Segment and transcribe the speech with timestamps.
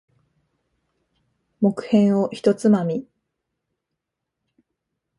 [1.61, 3.07] 木片を一つまみ。